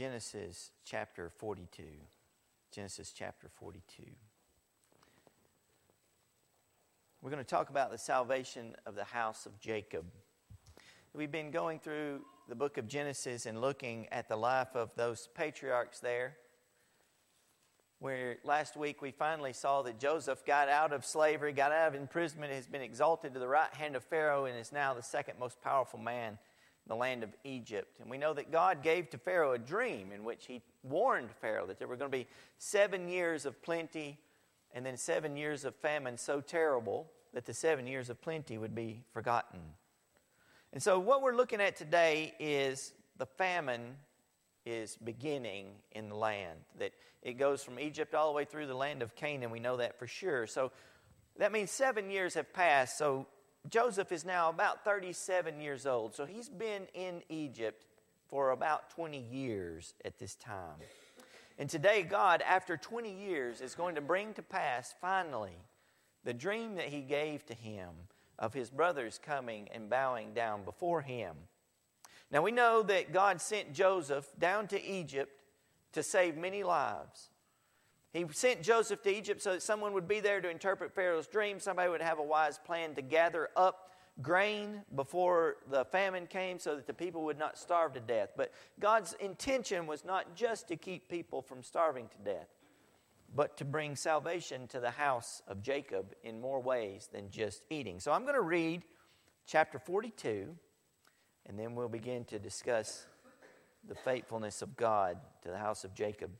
[0.00, 1.82] Genesis chapter 42.
[2.72, 4.02] Genesis chapter 42.
[7.20, 10.06] We're going to talk about the salvation of the house of Jacob.
[11.12, 15.28] We've been going through the book of Genesis and looking at the life of those
[15.34, 16.38] patriarchs there.
[17.98, 21.94] Where last week we finally saw that Joseph got out of slavery, got out of
[21.94, 25.38] imprisonment, has been exalted to the right hand of Pharaoh, and is now the second
[25.38, 26.38] most powerful man
[26.86, 28.00] the land of Egypt.
[28.00, 31.66] And we know that God gave to Pharaoh a dream in which he warned Pharaoh
[31.66, 32.26] that there were going to be
[32.58, 34.18] seven years of plenty
[34.72, 38.74] and then seven years of famine so terrible that the seven years of plenty would
[38.74, 39.60] be forgotten.
[40.72, 43.96] And so, what we're looking at today is the famine
[44.64, 46.58] is beginning in the land.
[46.78, 46.92] That
[47.22, 49.50] it goes from Egypt all the way through the land of Canaan.
[49.50, 50.46] We know that for sure.
[50.46, 50.70] So,
[51.38, 52.98] that means seven years have passed.
[52.98, 53.26] So,
[53.68, 57.86] Joseph is now about 37 years old, so he's been in Egypt
[58.28, 60.78] for about 20 years at this time.
[61.58, 65.58] And today, God, after 20 years, is going to bring to pass finally
[66.24, 67.90] the dream that he gave to him
[68.38, 71.36] of his brothers coming and bowing down before him.
[72.30, 75.42] Now, we know that God sent Joseph down to Egypt
[75.92, 77.28] to save many lives.
[78.12, 81.60] He sent Joseph to Egypt so that someone would be there to interpret Pharaoh's dream.
[81.60, 86.74] Somebody would have a wise plan to gather up grain before the famine came so
[86.74, 88.30] that the people would not starve to death.
[88.36, 92.48] But God's intention was not just to keep people from starving to death,
[93.34, 98.00] but to bring salvation to the house of Jacob in more ways than just eating.
[98.00, 98.82] So I'm going to read
[99.46, 100.56] chapter 42,
[101.46, 103.06] and then we'll begin to discuss
[103.88, 106.30] the faithfulness of God to the house of Jacob.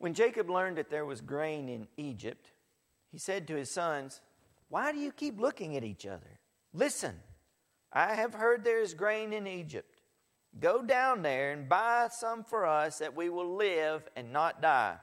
[0.00, 2.52] When Jacob learned that there was grain in Egypt,
[3.12, 4.22] he said to his sons,
[4.70, 6.40] Why do you keep looking at each other?
[6.72, 7.16] Listen,
[7.92, 10.00] I have heard there is grain in Egypt.
[10.58, 14.96] Go down there and buy some for us that we will live and not die.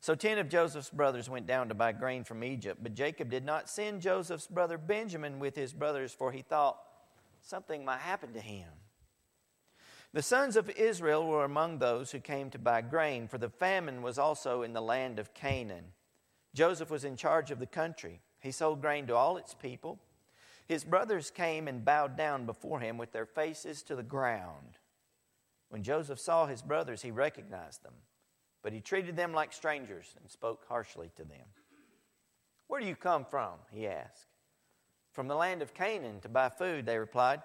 [0.00, 3.44] So ten of Joseph's brothers went down to buy grain from Egypt, but Jacob did
[3.44, 6.80] not send Joseph's brother Benjamin with his brothers, for he thought
[7.40, 8.68] something might happen to him.
[10.14, 14.02] The sons of Israel were among those who came to buy grain, for the famine
[14.02, 15.92] was also in the land of Canaan.
[16.54, 18.20] Joseph was in charge of the country.
[18.40, 19.98] He sold grain to all its people.
[20.66, 24.78] His brothers came and bowed down before him with their faces to the ground.
[25.68, 27.94] When Joseph saw his brothers, he recognized them,
[28.62, 31.46] but he treated them like strangers and spoke harshly to them.
[32.66, 33.54] Where do you come from?
[33.70, 34.28] he asked.
[35.12, 37.42] From the land of Canaan to buy food, they replied.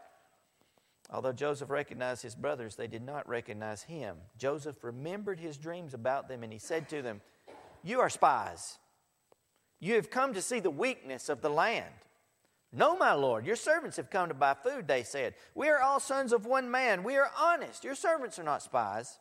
[1.14, 4.18] Although Joseph recognized his brothers, they did not recognize him.
[4.38, 7.22] Joseph remembered his dreams about them, and he said to them,
[7.84, 8.80] You are spies.
[9.80, 11.94] You have come to see the weakness of the land.
[12.72, 15.36] No, my Lord, your servants have come to buy food, they said.
[15.54, 17.04] We are all sons of one man.
[17.04, 17.84] We are honest.
[17.84, 19.20] Your servants are not spies.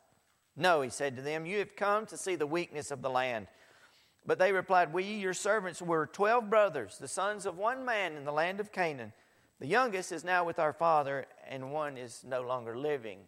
[0.56, 3.48] No, he said to them, You have come to see the weakness of the land.
[4.24, 8.24] But they replied, We, your servants, were twelve brothers, the sons of one man in
[8.24, 9.12] the land of Canaan.
[9.62, 13.20] The youngest is now with our father, and one is no longer living.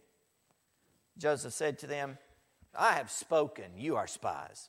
[1.16, 2.18] Joseph said to them,
[2.76, 4.68] I have spoken, you are spies.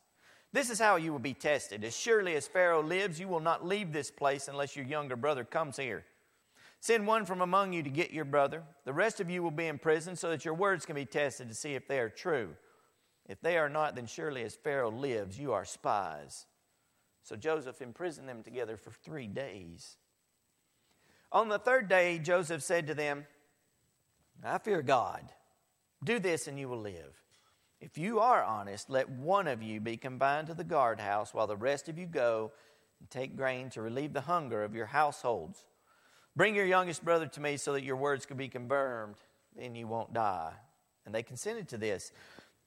[0.53, 1.83] This is how you will be tested.
[1.83, 5.43] As surely as Pharaoh lives, you will not leave this place unless your younger brother
[5.43, 6.05] comes here.
[6.81, 8.61] Send one from among you to get your brother.
[8.83, 11.49] The rest of you will be in prison so that your words can be tested
[11.49, 12.49] to see if they are true.
[13.27, 16.45] If they are not, then surely as Pharaoh lives, you are spies.
[17.23, 19.97] So Joseph imprisoned them together for three days.
[21.35, 23.25] On the third day, Joseph said to them,
[24.41, 25.21] I fear God.
[26.01, 27.13] Do this and you will live.
[27.81, 31.57] If you are honest, let one of you be confined to the guardhouse while the
[31.57, 32.53] rest of you go
[33.01, 35.65] and take grain to relieve the hunger of your households.
[36.37, 39.15] Bring your youngest brother to me so that your words can be confirmed,
[39.57, 40.53] then you won't die.
[41.05, 42.13] And they consented to this.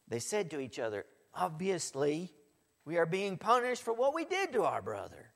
[0.08, 2.34] They said to each other, Obviously,
[2.84, 5.30] we are being punished for what we did to our brother.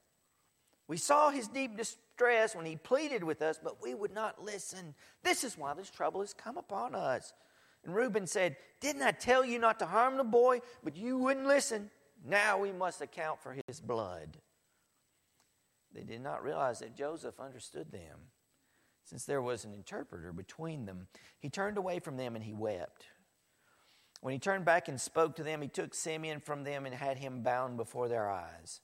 [0.86, 1.98] We saw his deep distress
[2.54, 4.94] when he pleaded with us, but we would not listen.
[5.22, 7.32] This is why this trouble has come upon us.
[7.84, 10.60] And Reuben said, Didn't I tell you not to harm the boy?
[10.84, 11.90] But you wouldn't listen.
[12.24, 14.36] Now we must account for his blood.
[15.92, 18.18] They did not realize that Joseph understood them,
[19.04, 21.08] since there was an interpreter between them.
[21.40, 23.04] He turned away from them and he wept.
[24.20, 27.18] When he turned back and spoke to them, he took Simeon from them and had
[27.18, 28.80] him bound before their eyes.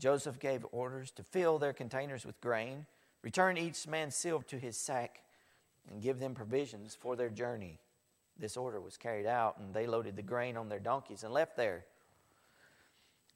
[0.00, 2.86] Joseph gave orders to fill their containers with grain,
[3.22, 5.20] return each man's silver to his sack,
[5.88, 7.78] and give them provisions for their journey.
[8.38, 11.56] This order was carried out, and they loaded the grain on their donkeys and left
[11.56, 11.84] there.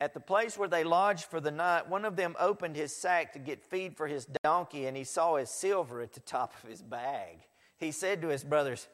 [0.01, 3.35] At the place where they lodged for the night, one of them opened his sack
[3.35, 6.69] to get feed for his donkey, and he saw his silver at the top of
[6.69, 7.41] his bag.
[7.77, 8.89] He said to his brothers,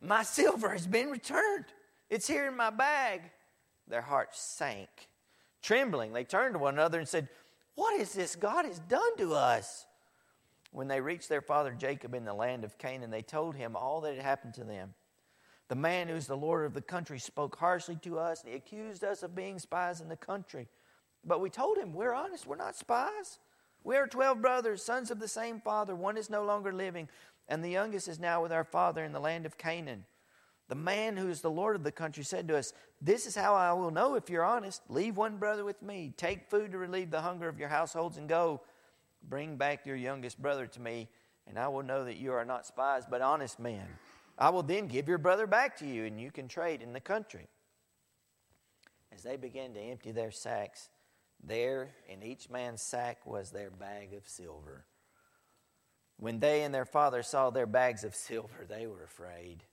[0.00, 1.66] My silver has been returned.
[2.08, 3.30] It's here in my bag.
[3.86, 4.88] Their hearts sank.
[5.62, 7.28] Trembling, they turned to one another and said,
[7.74, 9.86] What is this God has done to us?
[10.72, 14.00] When they reached their father Jacob in the land of Canaan, they told him all
[14.00, 14.94] that had happened to them.
[15.68, 19.04] The man who's the Lord of the country spoke harshly to us, and he accused
[19.04, 20.68] us of being spies in the country.
[21.24, 23.38] But we told him, We're honest, we're not spies.
[23.84, 25.94] We are 12 brothers, sons of the same father.
[25.94, 27.08] One is no longer living,
[27.48, 30.04] and the youngest is now with our father in the land of Canaan.
[30.72, 32.72] The man who is the Lord of the country said to us,
[33.02, 34.80] This is how I will know if you're honest.
[34.88, 36.14] Leave one brother with me.
[36.16, 38.62] Take food to relieve the hunger of your households and go.
[39.22, 41.10] Bring back your youngest brother to me,
[41.46, 43.86] and I will know that you are not spies, but honest men.
[44.38, 47.00] I will then give your brother back to you, and you can trade in the
[47.00, 47.48] country.
[49.14, 50.88] As they began to empty their sacks,
[51.44, 54.86] there in each man's sack was their bag of silver.
[56.16, 59.64] When they and their father saw their bags of silver, they were afraid.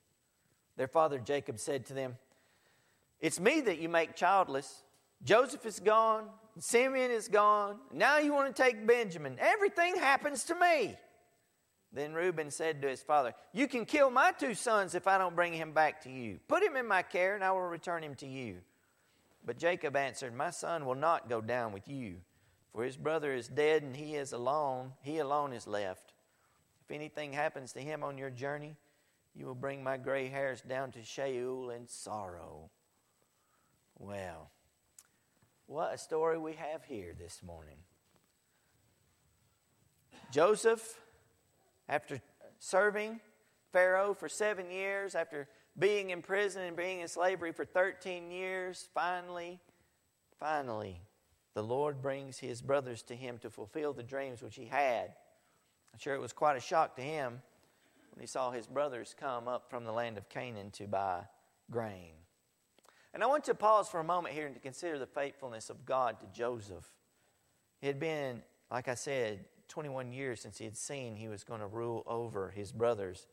[0.80, 2.18] Their father Jacob said to them,
[3.20, 4.82] It's me that you make childless.
[5.26, 7.80] Joseph is gone, Simeon is gone.
[7.92, 9.36] Now you want to take Benjamin.
[9.42, 10.96] Everything happens to me.
[11.92, 15.36] Then Reuben said to his father, You can kill my two sons if I don't
[15.36, 16.40] bring him back to you.
[16.48, 18.60] Put him in my care, and I will return him to you.
[19.46, 22.22] But Jacob answered, My son will not go down with you,
[22.72, 24.94] for his brother is dead, and he is alone.
[25.02, 26.14] He alone is left.
[26.86, 28.78] If anything happens to him on your journey,
[29.36, 32.70] you will bring my gray hairs down to Sheol in sorrow.
[33.98, 34.52] Well,
[35.66, 37.78] what a story we have here this morning.
[40.32, 41.00] Joseph,
[41.88, 42.22] after
[42.60, 43.20] serving
[43.72, 45.48] Pharaoh for seven years, after
[45.78, 49.60] being in prison and being in slavery for 13 years, finally,
[50.40, 51.02] finally,
[51.54, 55.14] the Lord brings his brothers to him to fulfill the dreams which he had.
[55.94, 57.42] I'm sure it was quite a shock to him
[58.20, 61.22] he saw his brothers come up from the land of Canaan to buy
[61.72, 62.14] grain.
[63.14, 65.86] And I want to pause for a moment here and to consider the faithfulness of
[65.86, 66.88] God to Joseph.
[67.82, 71.62] It had been, like I said, 21 years since he had seen he was going
[71.62, 73.28] to rule over his brothers.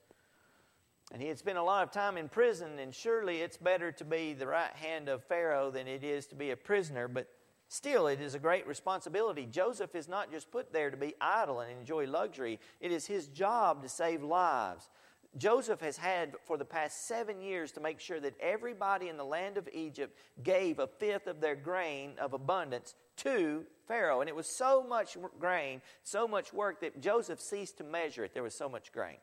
[1.12, 4.04] And he had spent a lot of time in prison, and surely it's better to
[4.04, 7.28] be the right hand of Pharaoh than it is to be a prisoner, but
[7.68, 9.46] still, it is a great responsibility.
[9.46, 13.28] Joseph is not just put there to be idle and enjoy luxury, it is his
[13.28, 14.88] job to save lives.
[15.36, 19.24] Joseph has had for the past seven years to make sure that everybody in the
[19.24, 24.20] land of Egypt gave a fifth of their grain of abundance to Pharaoh.
[24.20, 28.32] And it was so much grain, so much work that Joseph ceased to measure it.
[28.32, 29.18] There was so much grain.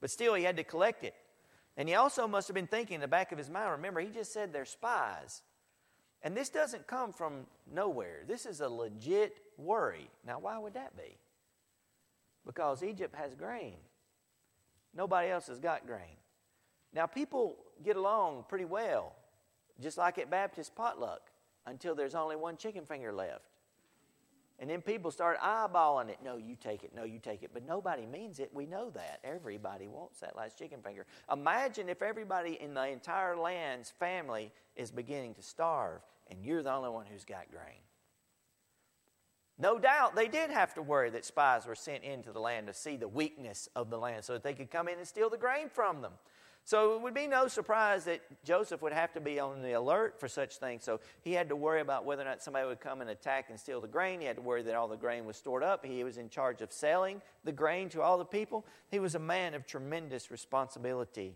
[0.00, 1.14] But still, he had to collect it.
[1.76, 4.08] And he also must have been thinking in the back of his mind remember, he
[4.08, 5.42] just said they're spies.
[6.22, 8.20] And this doesn't come from nowhere.
[8.26, 10.10] This is a legit worry.
[10.26, 11.16] Now, why would that be?
[12.44, 13.76] Because Egypt has grain.
[14.94, 16.16] Nobody else has got grain.
[16.92, 19.14] Now, people get along pretty well,
[19.80, 21.30] just like at Baptist potluck,
[21.66, 23.44] until there's only one chicken finger left.
[24.60, 26.18] And then people start eyeballing it.
[26.22, 26.94] No, you take it.
[26.94, 27.50] No, you take it.
[27.54, 28.50] But nobody means it.
[28.52, 29.20] We know that.
[29.24, 31.06] Everybody wants that last chicken finger.
[31.32, 36.72] Imagine if everybody in the entire land's family is beginning to starve and you're the
[36.72, 37.80] only one who's got grain.
[39.58, 42.74] No doubt they did have to worry that spies were sent into the land to
[42.74, 45.38] see the weakness of the land so that they could come in and steal the
[45.38, 46.12] grain from them.
[46.70, 50.20] So it would be no surprise that Joseph would have to be on the alert
[50.20, 50.84] for such things.
[50.84, 53.58] So he had to worry about whether or not somebody would come and attack and
[53.58, 54.20] steal the grain.
[54.20, 55.84] He had to worry that all the grain was stored up.
[55.84, 58.64] He was in charge of selling the grain to all the people.
[58.88, 61.34] He was a man of tremendous responsibility.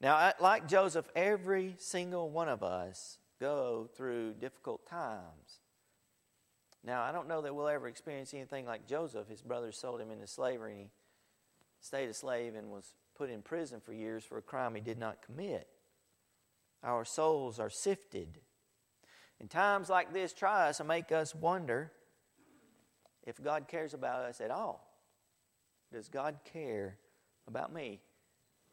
[0.00, 5.60] Now, like Joseph, every single one of us go through difficult times.
[6.82, 9.28] Now, I don't know that we'll ever experience anything like Joseph.
[9.28, 10.86] His brothers sold him into slavery and he
[11.86, 14.98] stayed a slave and was put in prison for years for a crime he did
[14.98, 15.68] not commit.
[16.82, 18.40] Our souls are sifted.
[19.40, 21.92] In times like this, try us and make us wonder
[23.24, 24.86] if God cares about us at all.
[25.92, 26.98] Does God care
[27.46, 28.00] about me?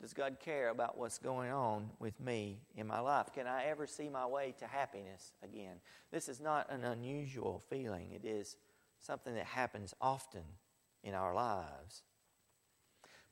[0.01, 3.27] Does God care about what's going on with me in my life?
[3.34, 5.77] Can I ever see my way to happiness again?
[6.12, 8.58] This is not an unusual feeling, it is
[9.00, 10.43] something that happens often
[11.03, 12.03] in our lives.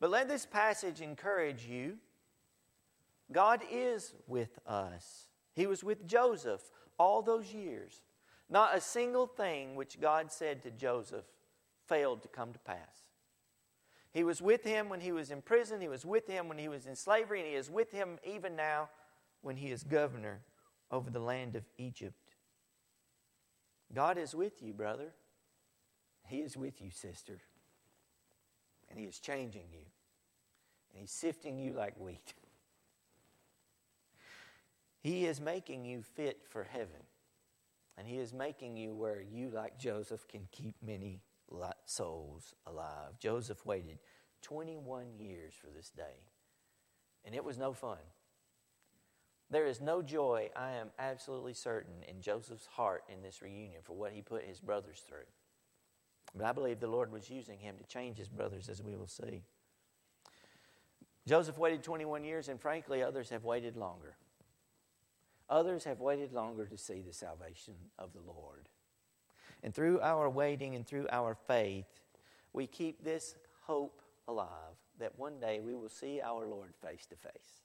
[0.01, 1.97] But let this passage encourage you.
[3.31, 5.27] God is with us.
[5.53, 6.61] He was with Joseph
[6.97, 8.01] all those years.
[8.49, 11.25] Not a single thing which God said to Joseph
[11.87, 13.09] failed to come to pass.
[14.11, 16.67] He was with him when he was in prison, he was with him when he
[16.67, 18.89] was in slavery, and he is with him even now
[19.41, 20.41] when he is governor
[20.89, 22.33] over the land of Egypt.
[23.93, 25.13] God is with you, brother.
[26.27, 27.39] He is with you, sister
[28.91, 29.85] and He is changing you.
[30.91, 32.33] and He's sifting you like wheat.
[34.99, 37.07] He is making you fit for heaven.
[37.97, 41.21] And He is making you where you, like Joseph, can keep many
[41.85, 43.17] souls alive.
[43.19, 43.99] Joseph waited
[44.41, 46.25] 21 years for this day,
[47.25, 47.97] and it was no fun.
[49.49, 53.93] There is no joy, I am absolutely certain, in Joseph's heart in this reunion for
[53.93, 55.27] what he put his brothers through.
[56.35, 59.07] But I believe the Lord was using him to change his brothers, as we will
[59.07, 59.43] see.
[61.27, 64.15] Joseph waited 21 years, and frankly, others have waited longer.
[65.49, 68.69] Others have waited longer to see the salvation of the Lord.
[69.61, 71.85] And through our waiting and through our faith,
[72.53, 77.15] we keep this hope alive that one day we will see our Lord face to
[77.15, 77.61] face.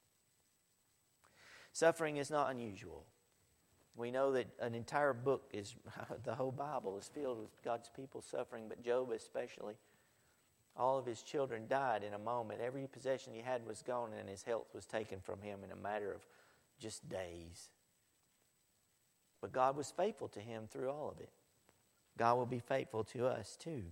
[1.71, 3.05] Suffering is not unusual.
[3.97, 5.75] We know that an entire book is,
[6.23, 9.73] the whole Bible is filled with God's people suffering, but Job especially.
[10.77, 12.61] All of his children died in a moment.
[12.61, 15.75] Every possession he had was gone, and his health was taken from him in a
[15.75, 16.23] matter of
[16.79, 17.69] just days.
[19.41, 21.31] But God was faithful to him through all of it.
[22.17, 23.83] God will be faithful to us too.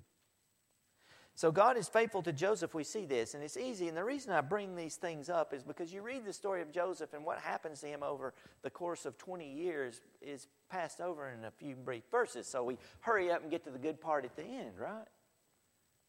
[1.38, 2.74] So God is faithful to Joseph.
[2.74, 3.90] We see this, and it's easy.
[3.90, 6.72] And the reason I bring these things up is because you read the story of
[6.72, 11.30] Joseph, and what happens to him over the course of 20 years is passed over
[11.30, 12.48] in a few brief verses.
[12.48, 15.08] So we hurry up and get to the good part at the end, right?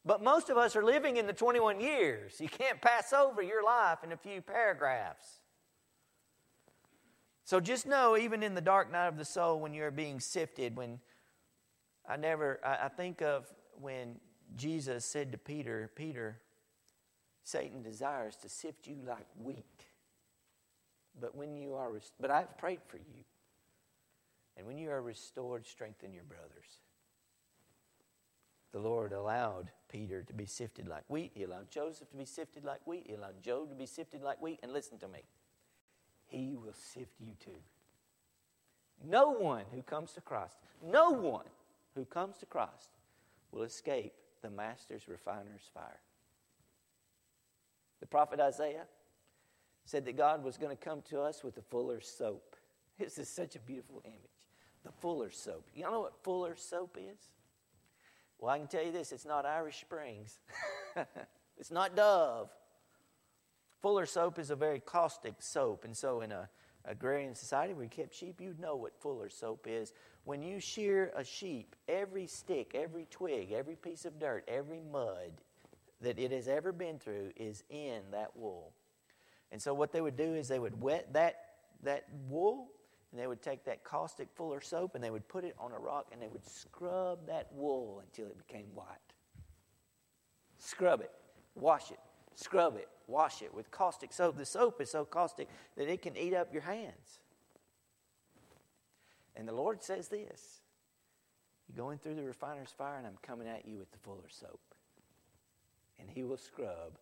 [0.05, 2.41] But most of us are living in the 21 years.
[2.41, 5.41] You can't pass over your life in a few paragraphs.
[7.43, 10.77] So just know, even in the dark night of the soul, when you're being sifted,
[10.77, 11.01] when
[12.09, 13.47] I never, I, I think of
[13.81, 14.21] when
[14.55, 16.39] Jesus said to Peter, Peter,
[17.43, 19.85] Satan desires to sift you like wheat.
[21.21, 23.25] But when you are, but I've prayed for you.
[24.57, 26.81] And when you are restored, strengthen your brothers.
[28.73, 31.33] The Lord allowed Peter to be sifted like wheat.
[31.35, 33.05] He allowed Joseph to be sifted like wheat.
[33.07, 34.61] He allowed Job to be sifted like wheat.
[34.63, 35.21] And listen to me.
[36.27, 37.59] He will sift you too.
[39.05, 41.45] No one who comes to Christ, no one
[41.95, 42.89] who comes to Christ
[43.53, 44.13] will escape
[44.43, 46.01] the Master's refiner's fire.
[48.01, 48.87] The prophet Isaiah
[49.85, 52.57] said that God was going to come to us with a fuller's soap.
[52.99, 54.17] This is such a beautiful image.
[54.83, 55.67] The fuller's soap.
[55.75, 57.29] Y'all know what fuller's soap is?
[58.39, 60.39] Well, I can tell you this it's not Irish Springs,
[61.59, 62.51] it's not Dove.
[63.83, 66.49] Fuller soap is a very caustic soap, and so in a
[66.87, 69.93] agrarian society where you kept sheep, you'd know what fuller soap is.
[70.25, 75.33] When you shear a sheep, every stick, every twig, every piece of dirt, every mud
[76.01, 78.73] that it has ever been through is in that wool.
[79.53, 81.37] And so what they would do is they would wet that,
[81.83, 82.69] that wool
[83.13, 85.79] and they would take that caustic fuller soap and they would put it on a
[85.79, 88.87] rock and they would scrub that wool until it became white.
[90.59, 91.13] Scrub it,
[91.55, 92.01] wash it,
[92.35, 94.37] scrub it, wash it with caustic soap.
[94.37, 97.21] The soap is so caustic that it can eat up your hands.
[99.37, 100.61] And the Lord says this
[101.69, 104.61] You're going through the refiner's fire, and I'm coming at you with the fuller soap.
[105.99, 106.99] And He will scrub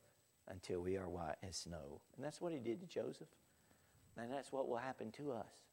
[0.48, 2.00] until we are white as snow.
[2.16, 3.28] And that's what He did to Joseph.
[4.16, 5.64] And that's what will happen to us.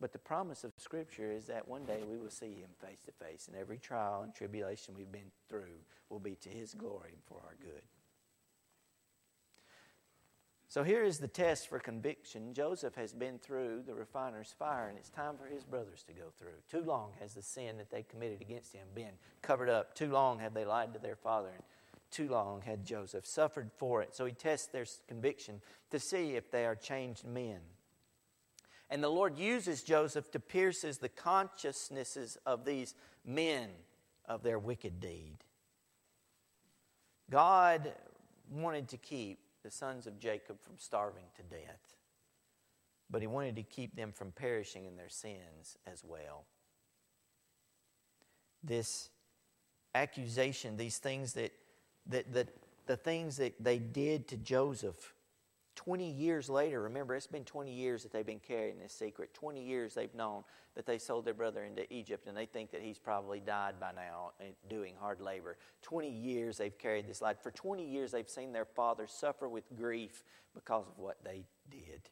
[0.00, 3.12] But the promise of Scripture is that one day we will see Him face to
[3.12, 7.22] face, and every trial and tribulation we've been through will be to His glory and
[7.26, 7.82] for our good.
[10.70, 12.54] So here is the test for conviction.
[12.54, 16.26] Joseph has been through the refiner's fire, and it's time for his brothers to go
[16.38, 16.54] through.
[16.70, 19.96] Too long has the sin that they committed against him been covered up.
[19.96, 21.64] Too long have they lied to their father, and
[22.12, 24.14] too long had Joseph suffered for it.
[24.14, 25.60] So he tests their conviction
[25.90, 27.58] to see if they are changed men.
[28.88, 32.94] And the Lord uses Joseph to pierce the consciousnesses of these
[33.26, 33.70] men
[34.24, 35.38] of their wicked deed.
[37.28, 37.92] God
[38.48, 41.96] wanted to keep the sons of Jacob from starving to death,
[43.10, 46.44] but he wanted to keep them from perishing in their sins as well.
[48.62, 49.10] This
[49.94, 51.52] accusation, these things that,
[52.06, 52.48] that, that
[52.86, 55.14] the things that they did to Joseph
[55.80, 59.32] 20 years later, remember, it's been 20 years that they've been carrying this secret.
[59.32, 60.44] 20 years they've known
[60.74, 63.90] that they sold their brother into Egypt, and they think that he's probably died by
[63.92, 64.32] now
[64.68, 65.56] doing hard labor.
[65.80, 67.32] 20 years they've carried this lie.
[67.32, 70.22] For 20 years they've seen their father suffer with grief
[70.54, 72.10] because of what they did.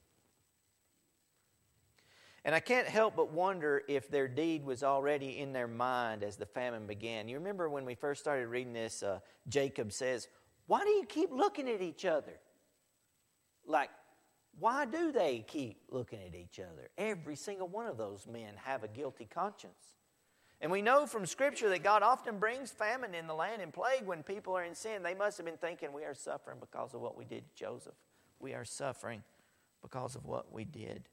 [2.47, 6.37] And I can't help but wonder if their deed was already in their mind as
[6.37, 7.29] the famine began.
[7.29, 10.27] You remember when we first started reading this, uh, Jacob says,
[10.69, 12.33] Why do you keep looking at each other?
[13.69, 13.91] Like,
[14.59, 16.91] why do they keep looking at each other?
[16.99, 19.97] Every single one of those men have a guilty conscience.
[20.61, 24.05] And we know from Scripture that God often brings famine in the land and plague
[24.05, 25.05] when people are in sin.
[25.05, 27.95] They must have been thinking, we are suffering because of what we did to Joseph.
[28.41, 29.23] We are suffering
[29.83, 31.09] because of what we did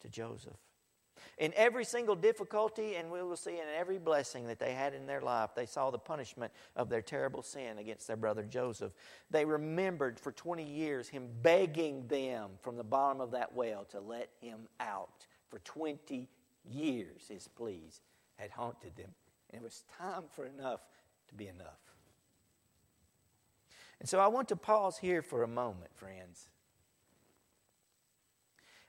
[0.00, 0.56] to Joseph.
[1.38, 5.06] In every single difficulty, and we will see in every blessing that they had in
[5.06, 8.92] their life, they saw the punishment of their terrible sin against their brother Joseph.
[9.30, 14.00] They remembered for 20 years him begging them from the bottom of that well to
[14.00, 15.26] let him out.
[15.48, 16.28] For 20
[16.70, 18.02] years, his pleas
[18.36, 19.10] had haunted them.
[19.50, 20.80] And it was time for enough
[21.28, 21.80] to be enough.
[23.98, 26.48] And so I want to pause here for a moment, friends.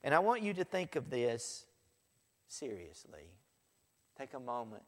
[0.04, 1.66] And I want you to think of this
[2.52, 3.38] seriously.
[4.18, 4.84] Take a moment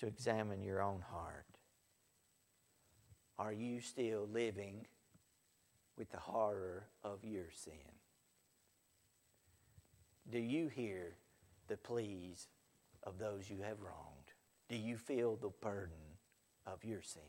[0.00, 1.46] to examine your own heart.
[3.38, 4.86] Are you still living
[5.96, 7.72] with the horror of your sin?
[10.30, 11.16] Do you hear
[11.68, 12.48] the pleas
[13.02, 14.32] of those you have wronged?
[14.68, 16.18] Do you feel the burden
[16.66, 17.22] of your sin?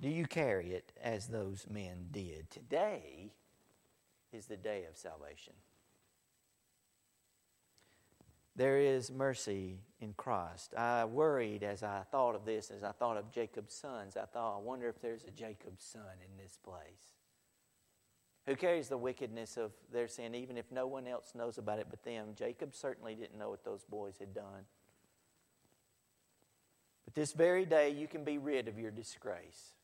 [0.00, 2.50] Do you carry it as those men did?
[2.50, 3.32] Today
[4.32, 5.54] is the day of salvation.
[8.54, 10.74] There is mercy in Christ.
[10.76, 14.16] I worried as I thought of this, as I thought of Jacob's sons.
[14.16, 17.14] I thought, I wonder if there's a Jacob's son in this place
[18.46, 21.86] who carries the wickedness of their sin, even if no one else knows about it
[21.88, 22.28] but them.
[22.36, 24.66] Jacob certainly didn't know what those boys had done.
[27.04, 29.74] But this very day, you can be rid of your disgrace.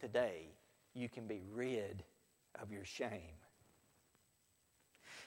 [0.00, 0.52] Today,
[0.94, 2.04] you can be rid
[2.60, 3.36] of your shame.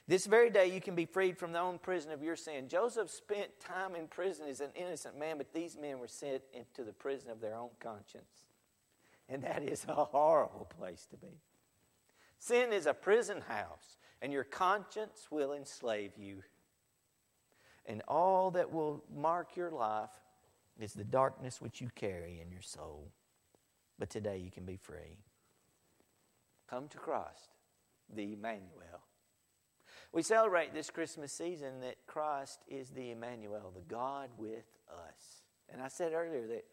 [0.07, 2.67] This very day, you can be freed from the own prison of your sin.
[2.67, 6.83] Joseph spent time in prison as an innocent man, but these men were sent into
[6.83, 8.47] the prison of their own conscience.
[9.29, 11.39] And that is a horrible place to be.
[12.39, 16.43] Sin is a prison house, and your conscience will enslave you.
[17.85, 20.09] And all that will mark your life
[20.79, 23.11] is the darkness which you carry in your soul.
[23.99, 25.19] But today you can be free.
[26.69, 27.55] Come to Christ,
[28.13, 29.03] the Emmanuel.
[30.13, 35.43] We celebrate this Christmas season that Christ is the Emmanuel, the God with us.
[35.71, 36.65] And I said earlier that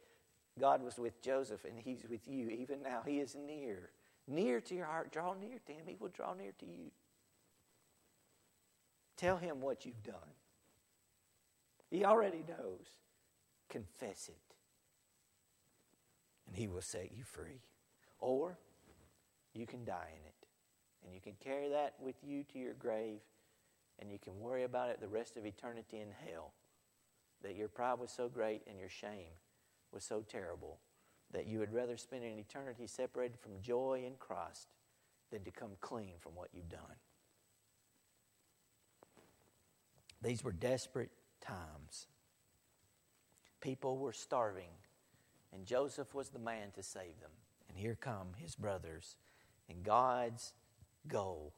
[0.58, 2.48] God was with Joseph and he's with you.
[2.48, 3.90] Even now, he is near
[4.28, 5.10] near to your heart.
[5.10, 6.90] Draw near to Him, He will draw near to you.
[9.16, 10.14] Tell Him what you've done.
[11.90, 12.86] He already knows.
[13.68, 14.54] Confess it,
[16.46, 17.60] and He will set you free.
[18.18, 18.58] Or
[19.52, 20.37] you can die in it,
[21.08, 23.20] and you can carry that with you to your grave,
[23.98, 26.52] and you can worry about it the rest of eternity in hell.
[27.42, 29.32] That your pride was so great and your shame
[29.90, 30.80] was so terrible
[31.32, 34.68] that you would rather spend an eternity separated from joy in Christ
[35.30, 36.80] than to come clean from what you've done.
[40.22, 42.06] These were desperate times.
[43.62, 44.70] People were starving,
[45.54, 47.30] and Joseph was the man to save them.
[47.68, 49.16] And here come his brothers.
[49.68, 50.52] And God's
[51.06, 51.54] goal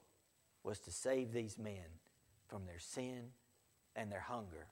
[0.63, 1.99] was to save these men
[2.47, 3.31] from their sin
[3.97, 4.67] and their hunger.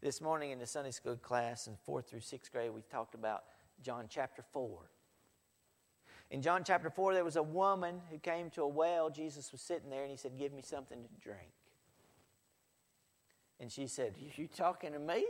[0.00, 3.44] This morning in the Sunday school class in fourth through sixth grade, we talked about
[3.82, 4.90] John chapter 4.
[6.30, 9.08] In John chapter 4, there was a woman who came to a well.
[9.08, 11.52] Jesus was sitting there and he said, Give me something to drink.
[13.60, 15.24] And she said, You talking to me?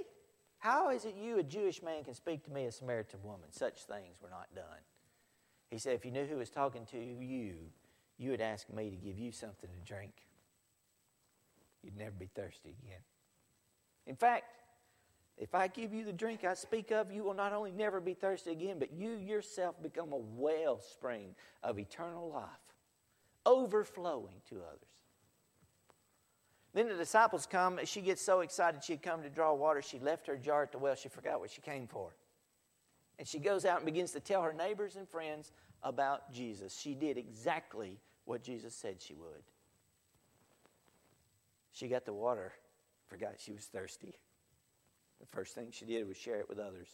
[0.58, 3.50] How is it you, a Jewish man, can speak to me, a Samaritan woman?
[3.50, 4.82] Such things were not done.
[5.70, 7.54] He said, If you knew who was talking to you,
[8.18, 10.12] you would ask me to give you something to drink.
[11.82, 13.00] You'd never be thirsty again.
[14.06, 14.44] In fact,
[15.36, 18.14] if I give you the drink I speak of, you will not only never be
[18.14, 22.46] thirsty again, but you yourself become a wellspring of eternal life,
[23.44, 24.88] overflowing to others.
[26.72, 27.78] Then the disciples come.
[27.84, 29.80] She gets so excited she'd come to draw water.
[29.80, 30.94] She left her jar at the well.
[30.94, 32.14] She forgot what she came for.
[33.18, 35.52] And she goes out and begins to tell her neighbors and friends
[35.84, 36.76] about Jesus.
[36.76, 39.44] She did exactly what Jesus said she would.
[41.72, 42.52] She got the water,
[43.06, 44.14] forgot she was thirsty.
[45.20, 46.88] The first thing she did was share it with others.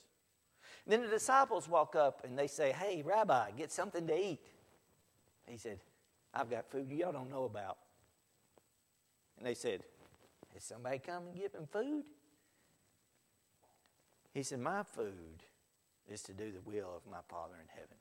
[0.85, 4.41] And then the disciples walk up and they say, Hey, Rabbi, get something to eat.
[5.47, 5.81] He said,
[6.35, 7.79] I've got food y'all don't know about.
[9.39, 9.83] And they said,
[10.55, 12.05] Has somebody come and give him food?
[14.33, 15.43] He said, My food
[16.09, 17.97] is to do the will of my Father in heaven.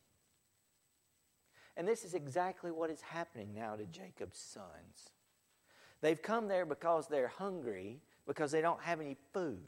[1.80, 5.12] And this is exactly what is happening now to Jacob's sons.
[6.02, 9.64] They've come there because they're hungry, because they don't have any food.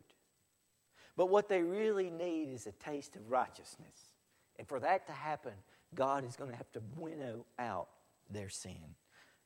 [1.15, 4.11] But what they really need is a taste of righteousness.
[4.59, 5.53] And for that to happen,
[5.95, 7.87] God is going to have to winnow out
[8.29, 8.95] their sin.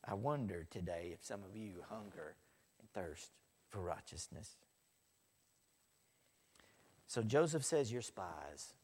[0.04, 2.34] I wonder today if some of you hunger
[2.80, 3.30] and thirst
[3.68, 4.56] for righteousness.
[7.06, 8.74] So Joseph says, You're spies.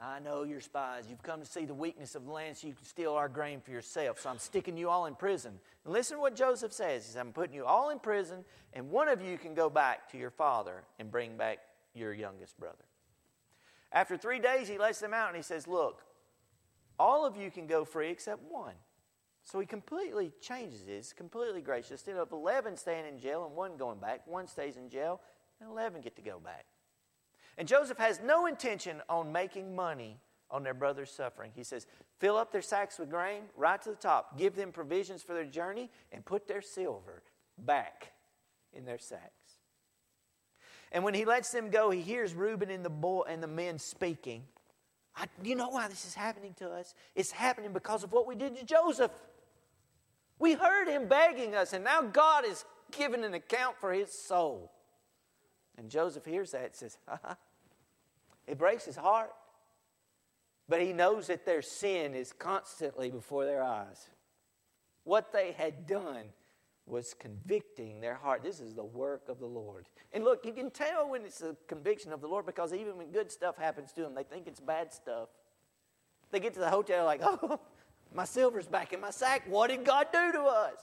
[0.00, 1.04] I know you're spies.
[1.08, 3.60] You've come to see the weakness of the land so you can steal our grain
[3.60, 4.20] for yourself.
[4.20, 5.58] So I'm sticking you all in prison.
[5.84, 7.04] And listen to what Joseph says.
[7.04, 10.10] He says, I'm putting you all in prison, and one of you can go back
[10.12, 11.60] to your father and bring back
[11.94, 12.84] your youngest brother.
[13.90, 16.02] After three days, he lets them out and he says, Look,
[16.98, 18.74] all of you can go free except one.
[19.44, 20.82] So he completely changes.
[20.88, 21.92] It's completely gracious.
[21.92, 25.20] Instead of 11 staying in jail and one going back, one stays in jail
[25.60, 26.66] and 11 get to go back.
[27.58, 30.18] And Joseph has no intention on making money
[30.50, 31.52] on their brother's suffering.
[31.54, 31.86] He says,
[32.18, 35.44] Fill up their sacks with grain right to the top, give them provisions for their
[35.44, 37.22] journey, and put their silver
[37.58, 38.12] back
[38.72, 39.32] in their sacks.
[40.92, 43.78] And when he lets them go, he hears Reuben and the boy and the men
[43.78, 44.44] speaking.
[45.16, 46.94] I, you know why this is happening to us?
[47.14, 49.10] It's happening because of what we did to Joseph.
[50.38, 54.70] We heard him begging us, and now God is giving an account for his soul.
[55.78, 56.98] And Joseph hears that and says,
[58.46, 59.32] It breaks his heart.
[60.68, 64.10] But he knows that their sin is constantly before their eyes.
[65.04, 66.26] What they had done
[66.86, 68.42] was convicting their heart.
[68.42, 69.86] This is the work of the Lord.
[70.12, 73.10] And look, you can tell when it's a conviction of the Lord because even when
[73.10, 75.28] good stuff happens to them, they think it's bad stuff.
[76.30, 77.60] They get to the hotel like, oh,
[78.14, 79.42] my silver's back in my sack.
[79.48, 80.78] What did God do to us?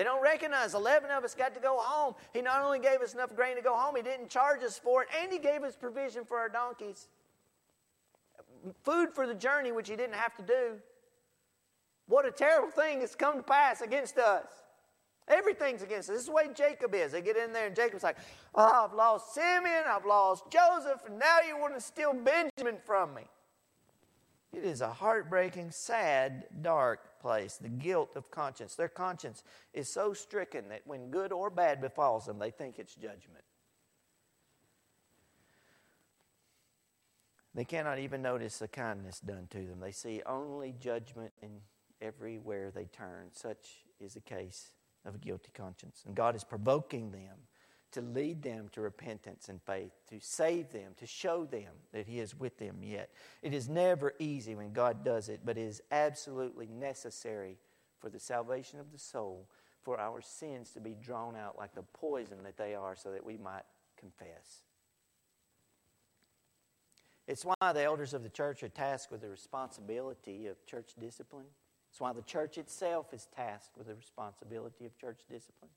[0.00, 2.14] They don't recognize 11 of us got to go home.
[2.32, 5.02] He not only gave us enough grain to go home, He didn't charge us for
[5.02, 7.08] it, and He gave us provision for our donkeys.
[8.82, 10.78] Food for the journey, which He didn't have to do.
[12.06, 14.46] What a terrible thing has come to pass against us.
[15.28, 16.14] Everything's against us.
[16.14, 17.12] This is the way Jacob is.
[17.12, 18.16] They get in there, and Jacob's like,
[18.54, 23.12] Oh, I've lost Simeon, I've lost Joseph, and now you want to steal Benjamin from
[23.12, 23.24] me.
[24.54, 27.56] It is a heartbreaking, sad, dark place.
[27.56, 28.74] The guilt of conscience.
[28.74, 32.94] Their conscience is so stricken that when good or bad befalls them, they think it's
[32.94, 33.44] judgment.
[37.54, 39.80] They cannot even notice the kindness done to them.
[39.80, 41.60] They see only judgment in
[42.00, 43.28] everywhere they turn.
[43.32, 44.70] Such is the case
[45.04, 46.02] of a guilty conscience.
[46.06, 47.36] And God is provoking them
[47.92, 52.20] to lead them to repentance and faith, to save them, to show them that He
[52.20, 53.10] is with them yet.
[53.42, 57.58] It is never easy when God does it, but it is absolutely necessary
[57.98, 59.48] for the salvation of the soul,
[59.82, 63.24] for our sins to be drawn out like the poison that they are, so that
[63.24, 63.64] we might
[63.96, 64.62] confess.
[67.26, 71.46] It's why the elders of the church are tasked with the responsibility of church discipline.
[71.90, 75.70] It's why the church itself is tasked with the responsibility of church discipline.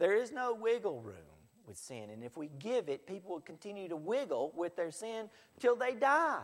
[0.00, 1.14] There is no wiggle room
[1.66, 2.08] with sin.
[2.10, 5.28] And if we give it, people will continue to wiggle with their sin
[5.60, 6.42] till they die.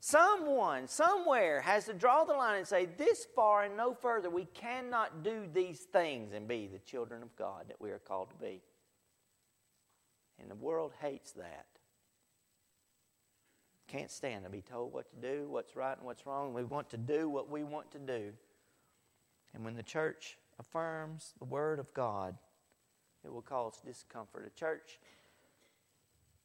[0.00, 4.28] Someone, somewhere, has to draw the line and say, This far and no further.
[4.28, 8.30] We cannot do these things and be the children of God that we are called
[8.30, 8.60] to be.
[10.40, 11.66] And the world hates that.
[13.88, 16.52] Can't stand to be told what to do, what's right and what's wrong.
[16.52, 18.32] We want to do what we want to do.
[19.54, 22.36] And when the church affirms the Word of God,
[23.24, 24.46] it will cause discomfort.
[24.46, 24.98] A church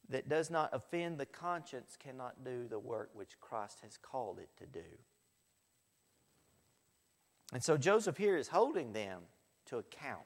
[0.08, 4.50] that does not offend the conscience cannot do the work which Christ has called it
[4.58, 4.86] to do.
[7.52, 9.22] And so Joseph here is holding them
[9.66, 10.20] to account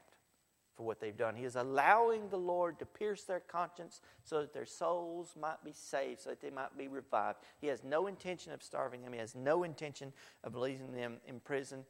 [0.75, 1.35] for what they've done.
[1.35, 5.73] He is allowing the Lord to pierce their conscience so that their souls might be
[5.73, 7.39] saved, so that they might be revived.
[7.59, 11.39] He has no intention of starving them, he has no intention of leaving them in
[11.39, 11.83] prison.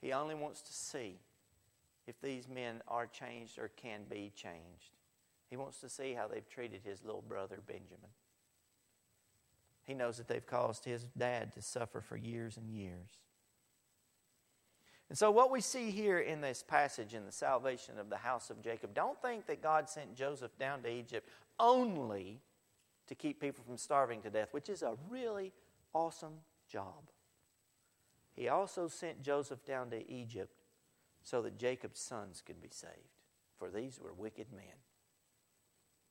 [0.00, 1.18] He only wants to see
[2.08, 4.96] if these men are changed or can be changed.
[5.50, 8.10] He wants to see how they've treated his little brother Benjamin.
[9.84, 13.10] He knows that they've caused his dad to suffer for years and years.
[15.08, 18.50] And so, what we see here in this passage in the salvation of the house
[18.50, 22.40] of Jacob, don't think that God sent Joseph down to Egypt only
[23.06, 25.52] to keep people from starving to death, which is a really
[25.94, 26.34] awesome
[26.70, 27.10] job.
[28.34, 30.52] He also sent Joseph down to Egypt
[31.28, 32.92] so that Jacob's sons could be saved.
[33.58, 34.78] For these were wicked men.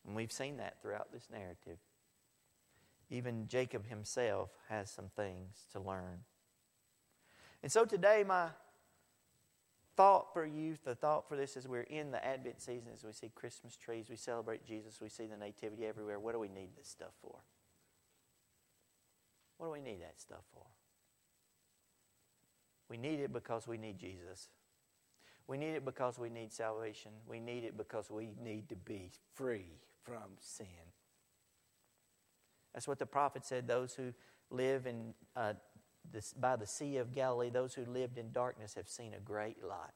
[0.05, 1.79] And we've seen that throughout this narrative.
[3.09, 6.19] Even Jacob himself has some things to learn.
[7.63, 8.49] And so today, my
[9.95, 13.11] thought for youth, the thought for this as we're in the Advent season, as we
[13.11, 16.19] see Christmas trees, we celebrate Jesus, we see the Nativity everywhere.
[16.19, 17.39] What do we need this stuff for?
[19.57, 20.65] What do we need that stuff for?
[22.87, 24.49] We need it because we need Jesus.
[25.47, 27.11] We need it because we need salvation.
[27.25, 30.67] We need it because we need to be free from sin.
[32.73, 34.13] That's what the prophet said those who
[34.49, 35.53] live in, uh,
[36.11, 39.63] this, by the Sea of Galilee, those who lived in darkness have seen a great
[39.63, 39.91] light.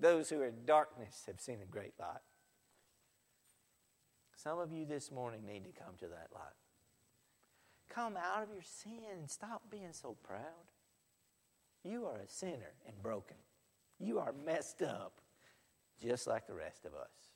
[0.00, 2.22] Those who are in darkness have seen a great light.
[4.36, 6.56] Some of you this morning need to come to that light.
[7.88, 9.28] Come out of your sin.
[9.28, 10.70] Stop being so proud.
[11.84, 13.36] You are a sinner and broken.
[14.04, 15.20] You are messed up,
[16.02, 17.32] just like the rest of us.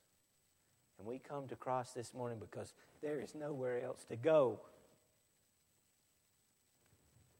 [0.98, 4.60] And we come to cross this morning because there is nowhere else to go.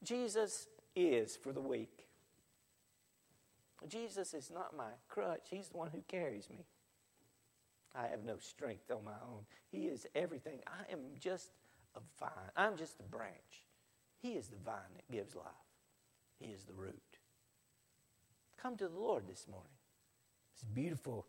[0.03, 2.07] Jesus is for the weak.
[3.87, 6.65] Jesus is not my crutch, He's the one who carries me.
[7.95, 9.43] I have no strength on my own.
[9.71, 10.59] He is everything.
[10.67, 11.51] I am just
[11.95, 13.63] a vine, I'm just a branch.
[14.21, 15.45] He is the vine that gives life,
[16.39, 17.08] He is the root.
[18.61, 19.69] Come to the Lord this morning.
[20.55, 21.25] These beautiful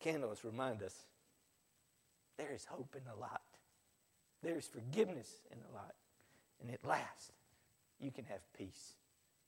[0.00, 0.94] candles remind us
[2.36, 3.30] there is hope in the light,
[4.42, 5.96] there is forgiveness in the light,
[6.60, 7.32] and at last
[7.98, 8.94] you can have peace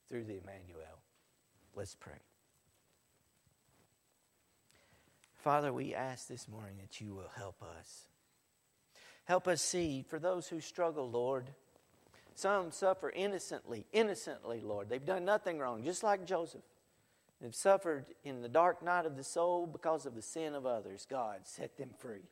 [0.08, 0.98] through the Emmanuel.
[1.76, 2.18] Let's pray.
[5.34, 8.08] Father, we ask this morning that you will help us.
[9.24, 11.46] Help us see for those who struggle, Lord.
[12.34, 14.88] Some suffer innocently, innocently, Lord.
[14.88, 16.62] They've done nothing wrong, just like Joseph.
[17.40, 21.06] They've suffered in the dark night of the soul because of the sin of others.
[21.08, 22.28] God, set them free.